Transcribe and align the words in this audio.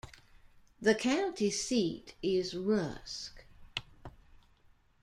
The 0.81 0.95
county 0.95 1.51
seat 1.51 2.15
is 2.23 2.55
Rusk. 2.55 3.43